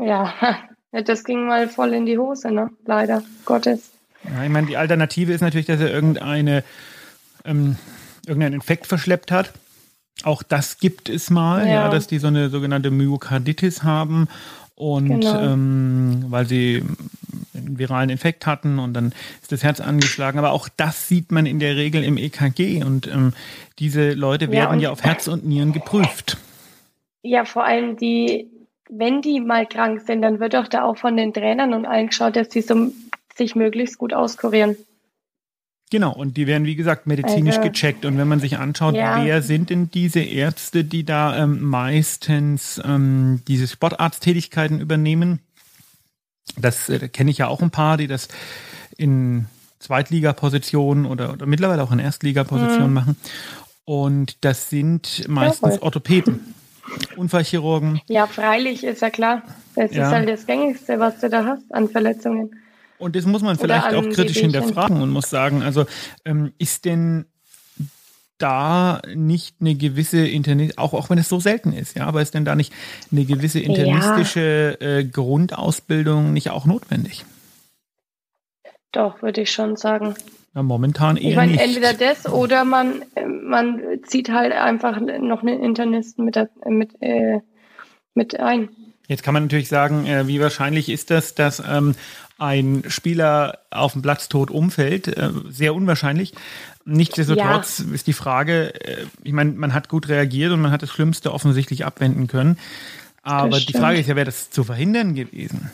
ja. 0.01 0.33
Das 1.07 1.25
ging 1.25 1.47
mal 1.47 1.71
voll 1.71 1.95
in 1.95 2.05
die 2.05 2.19
Hose, 2.19 2.51
ne? 2.51 2.69
Leider 2.85 3.23
Gottes. 3.47 3.92
Ja, 4.25 4.45
ich 4.45 4.51
meine, 4.51 4.67
die 4.67 4.77
Alternative 4.77 5.33
ist 5.33 5.41
natürlich, 5.41 5.67
dass 5.67 5.81
er 5.81 5.91
irgendeine, 5.91 6.65
ähm, 7.45 7.77
irgendeinen 8.27 8.55
Infekt 8.55 8.87
verschleppt 8.87 9.31
hat. 9.33 9.53
Auch 10.25 10.43
das 10.43 10.79
gibt 10.79 11.09
es 11.09 11.31
mal, 11.31 11.67
ja. 11.67 11.73
ja 11.73 11.89
dass 11.89 12.07
die 12.07 12.19
so 12.19 12.29
eine 12.29 12.51
sogenannte 12.51 12.91
Myokarditis 12.91 13.83
haben 13.83 14.29
und 14.75 15.21
genau. 15.21 15.41
ähm, 15.41 16.27
weil 16.29 16.47
sie 16.47 16.85
einen 17.55 17.79
viralen 17.79 18.11
Infekt 18.11 18.47
hatten 18.47 18.79
und 18.79 18.95
dann 18.95 19.13
ist 19.41 19.53
das 19.53 19.63
Herz 19.63 19.81
angeschlagen. 19.81 20.39
Aber 20.39 20.53
auch 20.53 20.69
das 20.77 21.09
sieht 21.09 21.33
man 21.33 21.47
in 21.47 21.59
der 21.59 21.77
Regel 21.77 22.05
im 22.05 22.17
EKG 22.17 22.85
und 22.85 23.07
ähm, 23.09 23.33
diese 23.79 24.13
Leute 24.13 24.51
werden 24.51 24.81
ja, 24.81 24.89
ja 24.89 24.91
auf 24.91 25.03
Herz 25.03 25.29
und 25.29 25.45
Nieren 25.45 25.73
geprüft. 25.73 26.37
Ja, 27.23 27.45
vor 27.45 27.65
allem 27.65 27.97
die, 27.97 28.49
wenn 28.91 29.23
die 29.23 29.41
mal 29.41 29.67
krank 29.67 30.03
sind, 30.07 30.23
dann 30.23 30.41
wird 30.41 30.55
doch 30.55 30.69
da 30.69 30.85
auch 30.85 30.97
von 30.97 31.17
den 31.17 31.33
Trainern 31.33 31.73
und 31.75 31.87
allen 31.87 32.09
geschaut, 32.09 32.37
dass 32.37 32.49
die 32.49 32.63
so 32.63 32.93
sich 33.37 33.55
möglichst 33.55 33.99
gut 33.99 34.13
auskurieren. 34.13 34.77
Genau, 35.91 36.15
und 36.15 36.39
die 36.39 36.47
werden, 36.47 36.65
wie 36.67 36.75
gesagt, 36.75 37.07
medizinisch 37.07 37.59
also, 37.59 37.69
gecheckt. 37.69 38.07
Und 38.07 38.17
wenn 38.17 38.27
man 38.27 38.41
sich 38.41 38.57
anschaut, 38.57 38.95
ja. 38.95 39.23
wer 39.23 39.43
sind 39.43 39.69
denn 39.69 39.91
diese 39.91 40.21
Ärzte, 40.21 40.85
die 40.85 41.05
da 41.05 41.37
ähm, 41.37 41.61
meistens 41.61 42.81
ähm, 42.83 43.43
diese 43.47 43.69
Sportarzttätigkeiten 43.69 44.81
übernehmen? 44.81 45.41
Das 46.57 46.89
äh, 46.89 47.09
kenne 47.09 47.31
ich 47.31 47.39
ja 47.39 47.49
auch 47.49 47.61
ein 47.61 47.71
paar, 47.71 47.99
die 47.99 48.07
das 48.07 48.29
in 48.97 49.47
Zweitligapositionen 49.81 51.05
oder, 51.05 51.35
oder 51.35 51.45
mittlerweile 51.45 51.83
auch 51.83 51.93
in 51.93 51.99
Erstligapositionen 51.99 52.89
mhm. 52.89 52.95
machen. 52.95 53.17
Und 53.85 54.43
das 54.47 54.71
sind 54.71 55.29
meistens 55.29 55.75
Jawohl. 55.75 55.85
Orthopäden, 55.85 56.55
Unfallchirurgen. 57.17 58.01
Ja, 58.09 58.27
freilich, 58.27 58.83
ist 58.83 59.03
ja 59.03 59.11
klar. 59.11 59.43
Das 59.75 59.93
ja. 59.93 60.07
ist 60.07 60.15
halt 60.15 60.29
das 60.29 60.47
Gängigste, 60.47 60.99
was 61.01 61.21
du 61.21 61.29
da 61.29 61.45
hast 61.45 61.75
an 61.75 61.91
Verletzungen. 61.91 62.57
Und 63.03 63.17
das 63.17 63.27
muss 63.27 63.43
man 63.43 63.59
vielleicht 63.59 63.95
auch 63.95 64.09
kritisch 64.09 64.39
hinterfragen 64.39 65.03
und 65.03 65.11
muss 65.11 65.29
sagen, 65.29 65.63
also 65.63 65.87
ähm, 66.25 66.53
ist 66.59 66.85
denn 66.85 67.27
da 68.39 69.01
nicht 69.15 69.57
eine 69.61 69.75
gewisse 69.75 70.27
Internet, 70.27 70.79
auch, 70.79 70.95
auch 70.95 71.11
wenn 71.11 71.19
es 71.19 71.29
so 71.29 71.39
selten 71.41 71.73
ist, 71.73 71.97
ja, 71.97 72.07
aber 72.07 72.23
ist 72.23 72.35
denn 72.35 72.45
da 72.45 72.55
nicht 72.55 72.73
eine 73.11 73.25
gewisse 73.25 73.61
internistische 73.61 74.79
ja. 74.81 74.99
äh, 74.99 75.05
Grundausbildung 75.05 76.33
nicht 76.33 76.51
auch 76.51 76.65
notwendig? 76.65 77.25
Doch, 78.93 79.23
würde 79.23 79.43
ich 79.43 79.51
schon 79.51 79.77
sagen. 79.77 80.15
Ja, 80.55 80.63
momentan 80.63 81.17
eher 81.17 81.31
ich 81.31 81.37
meine, 81.37 81.53
nicht. 81.53 81.63
entweder 81.63 81.95
das 81.95 82.31
oder 82.31 82.65
man, 82.65 83.03
man 83.43 83.81
zieht 84.07 84.31
halt 84.31 84.53
einfach 84.53 85.01
noch 85.01 85.43
einen 85.43 85.63
Internisten 85.63 86.25
mit, 86.25 86.37
mit, 86.67 86.91
äh, 87.01 87.41
mit 88.15 88.39
ein. 88.39 88.69
Jetzt 89.09 89.23
kann 89.23 89.35
man 89.35 89.45
natürlich 89.45 89.69
sagen, 89.69 90.07
äh, 90.07 90.27
wie 90.27 90.41
wahrscheinlich 90.41 90.89
ist 90.89 91.11
das, 91.11 91.35
dass 91.35 91.63
ähm, 91.67 91.95
ein 92.39 92.85
Spieler 92.89 93.59
auf 93.71 93.93
dem 93.93 94.03
Platz 94.03 94.29
tot 94.29 94.51
umfällt? 94.51 95.09
Äh, 95.09 95.31
sehr 95.49 95.75
unwahrscheinlich. 95.75 96.35
Nichtsdestotrotz 96.85 97.85
ja. 97.87 97.95
ist 97.95 98.07
die 98.07 98.13
Frage, 98.13 98.75
äh, 98.81 99.07
ich 99.23 99.33
meine, 99.33 99.53
man 99.53 99.75
hat 99.75 99.89
gut 99.89 100.09
reagiert 100.09 100.53
und 100.53 100.61
man 100.61 100.71
hat 100.71 100.83
das 100.83 100.91
Schlimmste 100.91 101.33
offensichtlich 101.33 101.85
abwenden 101.85 102.27
können. 102.27 102.59
Aber 103.23 103.61
die 103.61 103.73
Frage 103.73 104.01
ist 104.01 104.09
ja, 104.09 104.17
wäre 104.17 104.27
das 104.27 104.51
zu 104.51 104.65
verhindern 104.65 105.15
gewesen? 105.15 105.71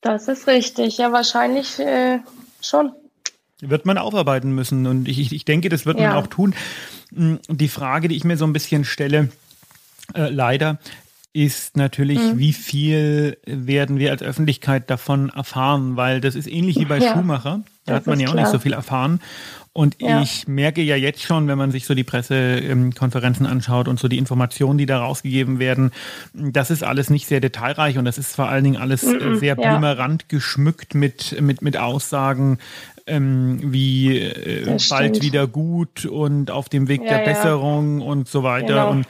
Das 0.00 0.26
ist 0.26 0.48
richtig. 0.48 0.98
Ja, 0.98 1.12
wahrscheinlich 1.12 1.78
äh, 1.78 2.18
schon. 2.60 2.92
Wird 3.60 3.86
man 3.86 3.98
aufarbeiten 3.98 4.52
müssen. 4.52 4.86
Und 4.86 5.06
ich, 5.06 5.32
ich 5.32 5.44
denke, 5.44 5.68
das 5.68 5.86
wird 5.86 6.00
ja. 6.00 6.08
man 6.08 6.16
auch 6.16 6.26
tun. 6.26 6.54
Hm, 7.14 7.38
die 7.48 7.68
Frage, 7.68 8.08
die 8.08 8.16
ich 8.16 8.24
mir 8.24 8.36
so 8.36 8.44
ein 8.44 8.52
bisschen 8.52 8.84
stelle, 8.84 9.28
äh, 10.14 10.28
leider, 10.28 10.78
ist 11.32 11.76
natürlich, 11.76 12.18
mhm. 12.18 12.38
wie 12.38 12.52
viel 12.52 13.38
werden 13.46 13.98
wir 13.98 14.10
als 14.10 14.22
Öffentlichkeit 14.22 14.90
davon 14.90 15.30
erfahren, 15.30 15.96
weil 15.96 16.20
das 16.20 16.34
ist 16.34 16.46
ähnlich 16.46 16.78
wie 16.78 16.84
bei 16.84 16.98
ja, 16.98 17.14
Schumacher. 17.14 17.62
Da 17.86 17.94
hat 17.94 18.06
man 18.06 18.20
ja 18.20 18.28
auch 18.28 18.32
klar. 18.32 18.44
nicht 18.44 18.52
so 18.52 18.58
viel 18.58 18.74
erfahren. 18.74 19.20
Und 19.74 19.96
ja. 20.02 20.20
ich 20.20 20.46
merke 20.46 20.82
ja 20.82 20.96
jetzt 20.96 21.22
schon, 21.22 21.48
wenn 21.48 21.56
man 21.56 21.70
sich 21.70 21.86
so 21.86 21.94
die 21.94 22.04
Pressekonferenzen 22.04 23.46
anschaut 23.46 23.88
und 23.88 23.98
so 23.98 24.06
die 24.06 24.18
Informationen, 24.18 24.76
die 24.76 24.84
da 24.84 24.98
rausgegeben 24.98 25.58
werden, 25.58 25.92
das 26.34 26.70
ist 26.70 26.84
alles 26.84 27.08
nicht 27.08 27.26
sehr 27.26 27.40
detailreich 27.40 27.96
und 27.96 28.04
das 28.04 28.18
ist 28.18 28.36
vor 28.36 28.50
allen 28.50 28.64
Dingen 28.64 28.76
alles 28.76 29.02
mhm, 29.02 29.38
sehr 29.38 29.56
ja. 29.58 29.70
blümerant 29.70 30.28
geschmückt 30.28 30.94
mit, 30.94 31.40
mit, 31.40 31.62
mit 31.62 31.78
Aussagen, 31.78 32.58
ähm, 33.06 33.72
wie 33.72 34.18
äh, 34.18 34.76
bald 34.90 35.22
wieder 35.22 35.46
gut 35.46 36.04
und 36.04 36.50
auf 36.50 36.68
dem 36.68 36.88
Weg 36.88 37.02
ja, 37.02 37.16
der 37.16 37.24
Besserung 37.24 38.02
und 38.02 38.28
so 38.28 38.42
weiter. 38.42 38.66
Genau. 38.66 38.90
Und 38.90 39.06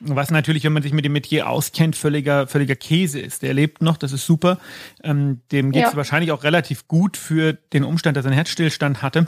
was 0.00 0.30
natürlich, 0.30 0.64
wenn 0.64 0.72
man 0.72 0.82
sich 0.82 0.92
mit 0.92 1.04
dem 1.04 1.12
Metier 1.12 1.48
auskennt, 1.48 1.96
völliger, 1.96 2.46
völliger 2.46 2.76
Käse 2.76 3.20
ist. 3.20 3.42
Der 3.42 3.54
lebt 3.54 3.82
noch, 3.82 3.96
das 3.96 4.12
ist 4.12 4.26
super. 4.26 4.58
Ähm, 5.02 5.40
dem 5.52 5.72
geht 5.72 5.84
es 5.84 5.92
ja. 5.92 5.96
wahrscheinlich 5.96 6.32
auch 6.32 6.44
relativ 6.44 6.88
gut 6.88 7.16
für 7.16 7.52
den 7.52 7.84
Umstand, 7.84 8.16
dass 8.16 8.24
er 8.24 8.28
einen 8.28 8.36
Herzstillstand 8.36 9.02
hatte 9.02 9.26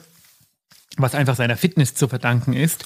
was 0.97 1.15
einfach 1.15 1.37
seiner 1.37 1.57
Fitness 1.57 1.95
zu 1.95 2.09
verdanken 2.09 2.53
ist. 2.53 2.85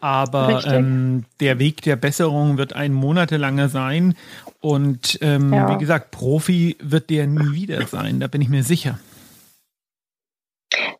Aber 0.00 0.64
ähm, 0.66 1.24
der 1.40 1.58
Weg 1.58 1.82
der 1.82 1.96
Besserung 1.96 2.58
wird 2.58 2.74
ein 2.74 2.92
monatelanger 2.92 3.68
sein. 3.68 4.14
Und 4.60 5.18
ähm, 5.22 5.52
ja. 5.52 5.72
wie 5.74 5.78
gesagt, 5.78 6.10
Profi 6.10 6.76
wird 6.80 7.10
der 7.10 7.26
nie 7.26 7.52
wieder 7.52 7.86
sein, 7.86 8.20
da 8.20 8.26
bin 8.26 8.40
ich 8.40 8.48
mir 8.48 8.62
sicher. 8.62 8.98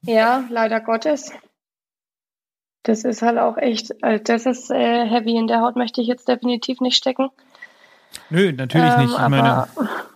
Ja, 0.02 0.44
leider 0.50 0.80
Gottes. 0.80 1.30
Das 2.82 3.04
ist 3.04 3.22
halt 3.22 3.38
auch 3.38 3.56
echt, 3.56 3.92
äh, 4.02 4.20
das 4.20 4.46
ist 4.46 4.70
äh, 4.70 5.06
heavy 5.06 5.36
in 5.36 5.46
der 5.46 5.60
Haut, 5.60 5.76
möchte 5.76 6.00
ich 6.00 6.06
jetzt 6.06 6.28
definitiv 6.28 6.80
nicht 6.80 6.96
stecken. 6.96 7.30
Nö, 8.30 8.52
natürlich 8.52 8.92
ähm, 8.92 9.00
nicht. 9.00 9.12
Ich 9.12 9.18
aber 9.18 9.28
meine... 9.28 9.68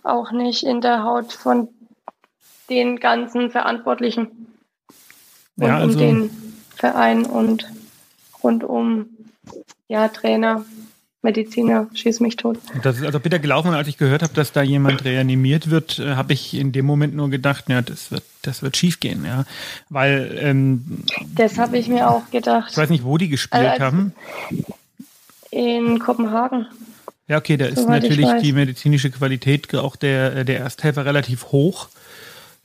auch 0.03 0.33
nicht 0.33 0.65
in 0.65 0.81
der 0.81 1.05
Haut 1.05 1.33
von 1.33 1.69
den 2.71 2.99
ganzen 2.99 3.51
Verantwortlichen. 3.51 4.49
Und 5.57 5.67
ja, 5.67 5.77
also... 5.77 5.99
um 5.99 5.99
den 5.99 6.31
Verein 6.75 7.27
und 7.27 7.71
rund 8.43 8.65
um 8.65 9.09
ja, 9.89 10.09
Trainer, 10.09 10.65
Mediziner, 11.25 11.89
schieß 11.95 12.21
mich 12.21 12.37
tot. 12.37 12.59
Das 12.83 12.99
ist 12.99 13.05
also 13.05 13.19
bitter 13.19 13.39
gelaufen 13.39 13.69
und 13.69 13.75
als 13.75 13.89
ich 13.89 13.97
gehört 13.97 14.23
habe, 14.23 14.35
dass 14.35 14.53
da 14.53 14.63
jemand 14.63 15.05
reanimiert 15.05 15.71
wird, 15.71 15.99
äh, 15.99 16.15
habe 16.15 16.35
ich 16.35 16.55
in 16.55 16.71
dem 16.71 16.87
Moment 16.87 17.17
nur 17.17 17.31
gedacht, 17.31 17.65
ja, 17.69 17.83
das 17.83 18.13
wird, 18.13 18.23
das 18.43 18.63
wird 18.63 18.77
schief 18.77 19.01
gehen, 19.01 19.25
ja. 19.25 19.45
Weil 19.89 20.39
ähm, 20.41 21.05
Das 21.35 21.59
habe 21.59 21.79
ich 21.79 21.89
mir 21.89 22.09
auch 22.09 22.31
gedacht. 22.31 22.71
Ich 22.71 22.77
weiß 22.77 22.91
nicht, 22.91 23.05
wo 23.05 23.19
die 23.19 23.29
gespielt 23.29 23.65
also, 23.65 23.85
haben. 23.85 24.13
In 25.51 25.99
Kopenhagen. 25.99 26.67
Ja, 27.27 27.39
okay, 27.39 27.57
da 27.57 27.65
ist 27.67 27.89
natürlich 27.89 28.29
die 28.43 28.53
medizinische 28.53 29.11
Qualität 29.11 29.75
auch 29.75 29.97
der, 29.97 30.45
der 30.45 30.59
Ersthelfer 30.59 31.07
relativ 31.07 31.47
hoch. 31.47 31.89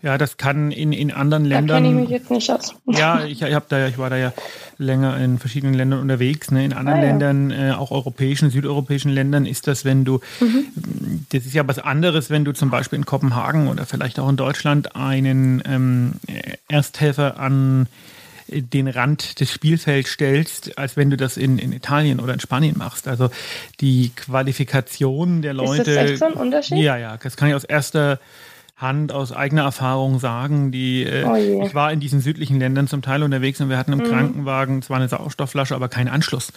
Ja, 0.01 0.17
das 0.17 0.37
kann 0.37 0.71
in, 0.71 0.93
in 0.93 1.11
anderen 1.11 1.43
Ländern. 1.43 1.83
Da 1.83 1.89
kenne 1.89 1.89
ich 1.89 2.07
mich 2.07 2.09
jetzt 2.09 2.31
nicht 2.31 2.49
aus. 2.49 2.73
Ja, 2.85 3.25
ich, 3.25 3.41
ich, 3.41 3.57
da, 3.67 3.87
ich 3.87 3.97
war 3.97 4.09
da 4.09 4.15
ja 4.15 4.33
länger 4.77 5.17
in 5.17 5.39
verschiedenen 5.39 5.73
Ländern 5.73 5.99
unterwegs. 5.99 6.51
Ne? 6.51 6.63
In 6.63 6.71
anderen 6.71 6.99
ah, 6.99 7.03
ja. 7.03 7.07
Ländern, 7.09 7.51
äh, 7.51 7.71
auch 7.73 7.91
europäischen, 7.91 8.49
südeuropäischen 8.49 9.11
Ländern, 9.11 9.45
ist 9.45 9.67
das, 9.67 9.83
wenn 9.83 10.05
du, 10.05 10.21
mhm. 10.39 11.25
das 11.31 11.45
ist 11.45 11.53
ja 11.53 11.67
was 11.67 11.79
anderes, 11.79 12.29
wenn 12.29 12.45
du 12.45 12.53
zum 12.53 12.69
Beispiel 12.69 12.97
in 12.97 13.05
Kopenhagen 13.05 13.67
oder 13.67 13.85
vielleicht 13.85 14.19
auch 14.19 14.29
in 14.29 14.37
Deutschland 14.37 14.95
einen 14.95 15.61
ähm, 15.65 16.13
Ersthelfer 16.69 17.37
an 17.37 17.87
den 18.51 18.87
Rand 18.87 19.39
des 19.41 19.51
Spielfelds 19.51 20.11
stellst, 20.11 20.77
als 20.77 20.97
wenn 20.97 21.09
du 21.09 21.17
das 21.17 21.37
in, 21.37 21.59
in 21.59 21.73
Italien 21.73 22.19
oder 22.19 22.33
in 22.33 22.39
Spanien 22.39 22.77
machst. 22.77 23.07
Also 23.07 23.29
die 23.81 24.11
Qualifikation 24.15 25.41
der 25.41 25.53
Leute. 25.53 25.81
Ist 25.81 25.87
das 25.87 26.09
echt 26.09 26.19
so 26.19 26.25
ein 26.25 26.33
Unterschied? 26.33 26.77
Ja, 26.77 26.97
ja, 26.97 27.17
das 27.17 27.35
kann 27.35 27.49
ich 27.49 27.55
aus 27.55 27.63
erster 27.65 28.19
Hand 28.79 29.11
aus 29.11 29.31
eigener 29.31 29.63
Erfahrung 29.63 30.19
sagen. 30.19 30.71
Die, 30.71 31.03
äh, 31.03 31.25
oh 31.25 31.35
ich 31.35 31.75
war 31.75 31.91
in 31.91 31.99
diesen 31.99 32.21
südlichen 32.21 32.59
Ländern 32.59 32.87
zum 32.87 33.01
Teil 33.01 33.23
unterwegs 33.23 33.61
und 33.61 33.69
wir 33.69 33.77
hatten 33.77 33.93
im 33.93 33.99
mhm. 33.99 34.05
Krankenwagen 34.05 34.81
zwar 34.81 34.97
eine 34.97 35.07
Sauerstoffflasche, 35.07 35.75
aber 35.75 35.89
keinen 35.89 36.07
Anschluss. 36.07 36.51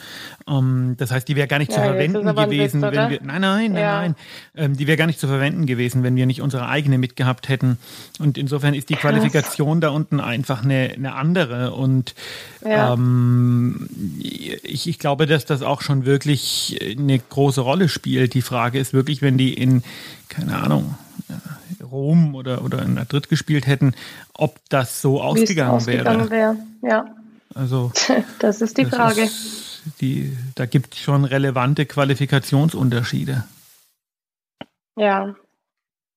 Ähm, 0.48 0.94
das 0.98 1.10
heißt, 1.10 1.28
die 1.28 1.36
wäre 1.36 1.48
gar 1.48 1.58
nicht 1.58 1.72
ja, 1.72 1.78
zu 1.78 1.82
verwenden 1.82 2.24
gewesen, 2.24 2.80
Witz, 2.80 2.92
wenn 2.92 3.10
wir. 3.10 3.20
Nein, 3.22 3.40
nein, 3.40 3.72
nein, 3.72 3.74
ja. 3.74 4.00
nein. 4.00 4.14
Ähm, 4.56 4.76
die 4.76 4.86
wäre 4.86 4.96
gar 4.96 5.06
nicht 5.06 5.20
zu 5.20 5.26
verwenden 5.26 5.66
gewesen, 5.66 6.02
wenn 6.02 6.16
wir 6.16 6.26
nicht 6.26 6.40
unsere 6.40 6.68
eigene 6.68 6.96
mitgehabt 6.96 7.48
hätten. 7.48 7.78
Und 8.18 8.38
insofern 8.38 8.72
ist 8.74 8.88
die. 8.88 9.02
Qualifikation 9.02 9.80
da 9.80 9.90
unten 9.90 10.20
einfach 10.20 10.62
eine, 10.62 10.92
eine 10.94 11.14
andere. 11.14 11.72
Und 11.72 12.14
ja. 12.64 12.94
ähm, 12.94 13.88
ich, 14.20 14.88
ich 14.88 14.98
glaube, 14.98 15.26
dass 15.26 15.44
das 15.44 15.62
auch 15.62 15.82
schon 15.82 16.04
wirklich 16.04 16.78
eine 16.96 17.18
große 17.18 17.60
Rolle 17.60 17.88
spielt. 17.88 18.34
Die 18.34 18.42
Frage 18.42 18.78
ist 18.78 18.92
wirklich, 18.92 19.22
wenn 19.22 19.38
die 19.38 19.52
in, 19.52 19.82
keine 20.28 20.56
Ahnung, 20.56 20.94
Rom 21.92 22.34
oder, 22.34 22.64
oder 22.64 22.82
in 22.82 22.94
Madrid 22.94 23.28
gespielt 23.28 23.66
hätten, 23.66 23.94
ob 24.34 24.58
das 24.68 25.00
so 25.00 25.20
ausgegangen, 25.20 25.70
ausgegangen 25.70 26.30
wäre. 26.30 26.56
Wär. 26.82 26.90
Ja. 26.90 27.14
Also, 27.54 27.92
das 28.40 28.60
ist 28.60 28.78
die 28.78 28.84
das 28.84 28.94
Frage. 28.94 29.22
Ist 29.22 29.82
die, 30.00 30.36
da 30.54 30.66
gibt 30.66 30.94
es 30.94 31.00
schon 31.00 31.24
relevante 31.24 31.86
Qualifikationsunterschiede. 31.86 33.44
Ja, 34.96 35.34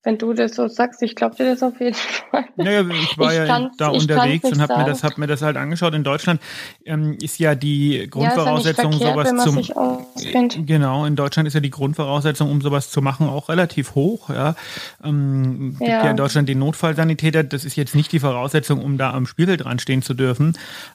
wenn 0.06 0.20
du 0.20 0.34
das 0.34 0.56
so 0.56 0.68
sagst, 0.68 1.02
ich 1.02 1.16
glaube 1.16 1.36
dir 1.36 1.46
das 1.46 1.64
auf 1.64 1.80
jeden 1.80 1.96
Fall. 1.96 2.46
Naja, 2.56 2.82
ich 2.82 3.18
war 3.18 3.32
ich 3.32 3.38
ja 3.40 3.72
da 3.76 3.88
unterwegs 3.88 4.46
und 4.46 4.62
habe 4.62 4.78
mir, 4.78 4.86
das, 4.86 5.04
hab 5.04 5.18
mir 5.18 5.26
das 5.26 5.42
halt 5.42 5.58
angeschaut. 5.58 5.96
In 5.96 6.04
Deutschland 6.04 6.40
ähm, 6.86 7.18
ist 7.20 7.40
ja 7.40 7.56
die 7.56 8.08
Grundvoraussetzung, 8.10 8.94
ja, 8.94 9.16
ja 9.16 9.26
sowas 9.26 9.44
zu 9.44 10.64
Genau, 10.64 11.06
in 11.06 11.16
Deutschland 11.16 11.48
ist 11.48 11.56
ja 11.56 11.60
die 11.60 11.72
Grundvoraussetzung, 11.72 12.52
um 12.52 12.62
sowas 12.62 12.92
zu 12.92 13.02
machen, 13.02 13.28
auch 13.28 13.50
relativ 13.50 13.96
hoch. 13.96 14.30
Ja. 14.30 14.56
Ähm, 15.04 15.76
gibt 15.80 15.90
ja. 15.90 16.06
ja 16.06 16.12
in 16.12 16.18
Deutschland 16.18 16.48
den 16.48 16.60
Notfallsanitäter. 16.60 17.44
Das 17.44 17.66
ist 17.66 17.76
jetzt 17.76 17.96
nicht 17.96 18.12
die 18.12 18.20
Voraussetzung, 18.20 18.84
um 18.84 19.00
da 19.00 19.12
am 19.12 19.26
Spielfeld 19.26 19.64
dran 19.64 19.80
stehen 19.80 20.04
zu 20.04 20.14
dürfen. 20.14 20.54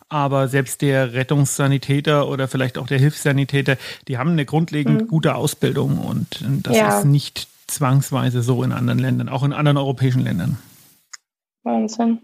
Aber 0.08 0.46
selbst 0.46 0.82
der 0.82 1.14
Rettungssanitäter 1.14 2.28
oder 2.28 2.46
vielleicht 2.46 2.78
auch 2.78 2.86
der 2.86 3.00
Hilfssanitäter, 3.00 3.76
die 4.06 4.18
haben 4.18 4.30
eine 4.30 4.44
grundlegend 4.44 5.02
mhm. 5.02 5.08
gute 5.08 5.34
Ausbildung 5.34 5.98
und 5.98 6.44
das 6.62 6.76
ja. 6.76 6.98
ist 6.98 7.04
nicht 7.06 7.48
zwangsweise 7.70 8.42
so 8.42 8.62
in 8.62 8.72
anderen 8.72 8.98
Ländern, 8.98 9.28
auch 9.28 9.42
in 9.42 9.52
anderen 9.52 9.76
europäischen 9.76 10.22
Ländern. 10.22 10.58
Wahnsinn. 11.62 12.18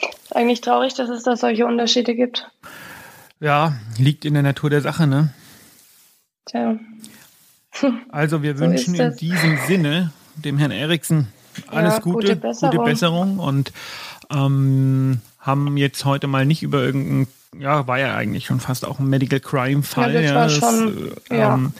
Ist 0.00 0.34
eigentlich 0.34 0.60
traurig, 0.60 0.94
dass 0.94 1.08
es 1.08 1.22
da 1.22 1.36
solche 1.36 1.66
Unterschiede 1.66 2.14
gibt. 2.14 2.50
Ja, 3.40 3.74
liegt 3.98 4.24
in 4.24 4.34
der 4.34 4.42
Natur 4.42 4.70
der 4.70 4.80
Sache, 4.80 5.06
ne? 5.06 5.32
Tja. 6.46 6.78
Also 8.10 8.44
wir 8.44 8.56
so 8.56 8.60
wünschen 8.64 8.94
in 8.94 9.16
diesem 9.16 9.58
Sinne 9.66 10.12
dem 10.36 10.58
Herrn 10.58 10.70
Eriksen 10.70 11.26
alles 11.66 11.94
ja, 11.94 12.00
Gute, 12.00 12.28
gute 12.28 12.36
Besserung. 12.36 12.76
gute 12.76 12.90
Besserung 12.90 13.38
und 13.38 13.72
ähm, 14.30 15.20
haben 15.38 15.76
jetzt 15.76 16.04
heute 16.04 16.26
mal 16.26 16.46
nicht 16.46 16.62
über 16.62 16.82
irgendeinen, 16.82 17.26
ja, 17.58 17.86
war 17.86 17.98
ja 17.98 18.14
eigentlich 18.14 18.46
schon 18.46 18.60
fast 18.60 18.84
auch 18.84 18.98
ein 18.98 19.08
Medical 19.08 19.40
Crime 19.40 19.82
Fall. 19.82 20.14
Ja, 20.14 20.20
das 20.22 20.60
war 20.60 20.70
das, 20.70 20.78
schon, 20.78 21.12
äh, 21.30 21.38
ja. 21.38 21.54
ähm, 21.54 21.72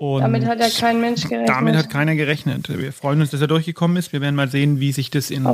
und 0.00 0.22
Damit 0.22 0.46
hat 0.46 0.58
ja 0.60 0.68
kein 0.70 0.98
Mensch 0.98 1.24
gerechnet. 1.24 1.50
Damit 1.50 1.76
hat 1.76 1.90
keiner 1.90 2.14
gerechnet. 2.16 2.70
Wir 2.70 2.90
freuen 2.90 3.20
uns, 3.20 3.32
dass 3.32 3.40
er 3.42 3.48
durchgekommen 3.48 3.98
ist. 3.98 4.14
Wir 4.14 4.22
werden 4.22 4.34
mal 4.34 4.48
sehen, 4.48 4.80
wie 4.80 4.92
sich 4.92 5.10
das 5.10 5.30
in 5.30 5.46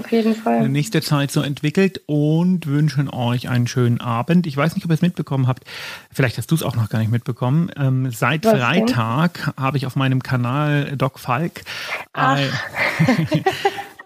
nächster 0.68 1.02
Zeit 1.02 1.32
so 1.32 1.40
entwickelt 1.40 2.00
und 2.06 2.68
wünschen 2.68 3.10
euch 3.10 3.48
einen 3.48 3.66
schönen 3.66 4.00
Abend. 4.00 4.46
Ich 4.46 4.56
weiß 4.56 4.76
nicht, 4.76 4.84
ob 4.84 4.92
ihr 4.92 4.94
es 4.94 5.02
mitbekommen 5.02 5.48
habt. 5.48 5.64
Vielleicht 6.12 6.38
hast 6.38 6.52
du 6.52 6.54
es 6.54 6.62
auch 6.62 6.76
noch 6.76 6.90
gar 6.90 7.00
nicht 7.00 7.10
mitbekommen. 7.10 7.72
Ähm, 7.76 8.12
seit 8.12 8.44
Was? 8.44 8.52
Freitag 8.52 9.52
habe 9.56 9.78
ich 9.78 9.86
auf 9.86 9.96
meinem 9.96 10.22
Kanal 10.22 10.96
Doc 10.96 11.18
Falk 11.18 11.62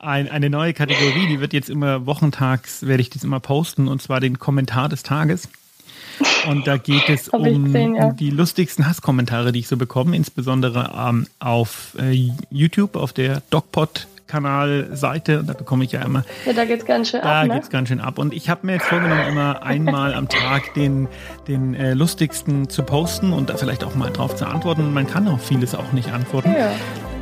ein, 0.00 0.30
eine 0.30 0.48
neue 0.48 0.72
Kategorie. 0.72 1.26
Die 1.28 1.40
wird 1.40 1.52
jetzt 1.52 1.68
immer 1.68 2.06
wochentags, 2.06 2.86
werde 2.86 3.02
ich 3.02 3.10
das 3.10 3.24
immer 3.24 3.40
posten, 3.40 3.88
und 3.88 4.00
zwar 4.00 4.20
den 4.20 4.38
Kommentar 4.38 4.88
des 4.88 5.02
Tages. 5.02 5.50
Und 6.48 6.66
da 6.66 6.76
geht 6.76 7.08
es 7.08 7.28
um 7.28 7.64
gesehen, 7.64 7.96
ja. 7.96 8.12
die 8.12 8.30
lustigsten 8.30 8.86
Hasskommentare, 8.86 9.52
die 9.52 9.60
ich 9.60 9.68
so 9.68 9.76
bekomme, 9.76 10.16
insbesondere 10.16 10.90
ähm, 10.96 11.26
auf 11.38 11.96
äh, 11.98 12.30
YouTube, 12.50 12.96
auf 12.96 13.12
der 13.12 13.42
DocPod-Kanalseite. 13.50 15.40
Und 15.40 15.48
da 15.48 15.52
bekomme 15.52 15.84
ich 15.84 15.92
ja 15.92 16.02
immer 16.02 16.24
Ja, 16.46 16.52
da 16.52 16.64
geht's 16.64 16.84
ganz 16.84 17.10
schön 17.10 17.20
da 17.22 17.42
ab, 17.42 17.46
ne? 17.48 17.54
geht's 17.54 17.70
ganz 17.70 17.88
schön 17.88 18.00
ab. 18.00 18.18
Und 18.18 18.32
ich 18.32 18.48
habe 18.48 18.66
mir 18.66 18.74
jetzt 18.74 18.86
vorgenommen, 18.86 19.26
immer 19.28 19.62
einmal 19.62 20.14
am 20.14 20.28
Tag 20.28 20.74
den, 20.74 21.08
den 21.48 21.74
äh, 21.74 21.94
lustigsten 21.94 22.68
zu 22.68 22.82
posten 22.82 23.32
und 23.32 23.50
da 23.50 23.56
vielleicht 23.56 23.84
auch 23.84 23.94
mal 23.94 24.10
drauf 24.10 24.36
zu 24.36 24.46
antworten. 24.46 24.82
Und 24.82 24.94
man 24.94 25.06
kann 25.06 25.28
auf 25.28 25.46
vieles 25.46 25.74
auch 25.74 25.92
nicht 25.92 26.12
antworten. 26.12 26.52
Ja. 26.52 26.72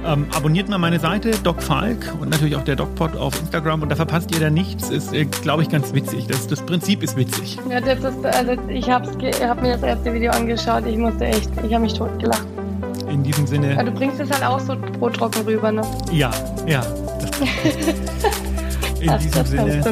Ähm, 0.06 0.26
abonniert 0.34 0.68
mal 0.68 0.78
meine 0.78 1.00
Seite, 1.00 1.32
Doc 1.42 1.62
Falk 1.62 2.14
und 2.20 2.30
natürlich 2.30 2.56
auch 2.56 2.62
der 2.64 2.76
DocPod 2.76 3.16
auf 3.16 3.38
Instagram 3.40 3.82
und 3.82 3.88
da 3.90 3.96
verpasst 3.96 4.32
ihr 4.34 4.40
da 4.40 4.48
nichts. 4.48 4.90
Ist, 4.90 5.12
äh, 5.12 5.24
glaube 5.24 5.62
ich, 5.62 5.68
ganz 5.68 5.92
witzig. 5.92 6.26
Das, 6.28 6.46
das 6.46 6.62
Prinzip 6.62 7.02
ist 7.02 7.16
witzig. 7.16 7.58
Ja, 7.68 7.80
das 7.80 7.98
ist, 7.98 8.24
also 8.24 8.52
ich 8.68 8.88
hab's 8.88 9.16
ge- 9.18 9.32
hab 9.46 9.60
mir 9.60 9.72
das 9.74 9.82
erste 9.82 10.12
Video 10.14 10.30
angeschaut. 10.30 10.86
Ich 10.86 10.96
musste 10.96 11.26
echt, 11.26 11.50
ich 11.66 11.74
habe 11.74 11.80
mich 11.84 11.94
totgelacht. 11.94 12.46
In 13.10 13.22
diesem 13.22 13.44
Ja, 13.44 13.50
Sinne, 13.50 13.84
du 13.84 13.90
bringst 13.90 14.20
es 14.20 14.30
halt 14.30 14.44
auch 14.44 14.60
so 14.60 14.76
brotrocken 14.98 15.42
rüber, 15.42 15.72
ne? 15.72 15.82
ja, 16.12 16.30
ja. 16.66 16.82
In 19.00 19.10
Ach, 19.10 19.18
diesem 19.18 19.46
Sinne. 19.46 19.84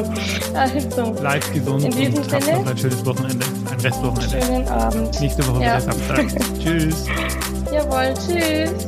Also, 0.53 1.11
bleibt 1.13 1.53
gesund 1.53 1.83
In 1.85 1.91
diesem 1.91 2.15
und 2.15 2.33
habt 2.33 2.43
Sinne. 2.43 2.59
noch 2.59 2.67
ein 2.71 2.77
schönes 2.77 3.05
Wochenende, 3.05 3.45
ein 3.71 3.79
Restwochenende. 3.79 4.45
schönen 4.45 4.67
Abend. 4.67 5.21
Nächste 5.21 5.47
Woche 5.47 5.63
Ja. 5.63 5.77
wieder 5.77 5.81
Samstag. 5.81 6.25
Tschüss. 6.63 7.05
Jawohl, 7.71 8.13
tschüss. 8.15 8.87